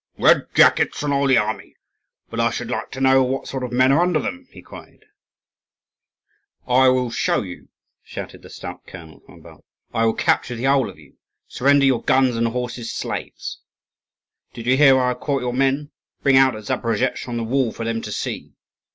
"Red 0.17 0.47
jackets 0.55 1.03
on 1.03 1.13
all 1.13 1.27
the 1.27 1.37
army, 1.37 1.75
but 2.31 2.39
I 2.39 2.49
should 2.49 2.71
like 2.71 2.89
to 2.93 3.01
know 3.01 3.21
what 3.21 3.47
sort 3.47 3.61
of 3.61 3.71
men 3.71 3.91
are 3.91 4.01
under 4.01 4.19
them," 4.19 4.47
he 4.49 4.59
cried. 4.59 5.05
"I 6.67 6.87
will 6.87 7.11
show 7.11 7.43
you," 7.43 7.69
shouted 8.01 8.41
the 8.41 8.49
stout 8.49 8.87
colonel 8.87 9.19
from 9.19 9.35
above. 9.41 9.63
"I 9.93 10.05
will 10.07 10.15
capture 10.15 10.55
the 10.55 10.63
whole 10.63 10.89
of 10.89 10.97
you. 10.97 11.17
Surrender 11.47 11.85
your 11.85 12.01
guns 12.01 12.35
and 12.35 12.47
horses, 12.47 12.91
slaves. 12.91 13.59
Did 14.55 14.65
you 14.65 14.75
see 14.75 14.85
how 14.85 14.97
I 14.97 15.13
caught 15.13 15.43
your 15.43 15.53
men? 15.53 15.91
Bring 16.23 16.35
out 16.35 16.55
a 16.55 16.63
Zaporozhetz 16.63 17.27
on 17.27 17.37
the 17.37 17.43
wall 17.43 17.71
for 17.71 17.85
them 17.85 18.01
to 18.01 18.11
see." 18.11 18.53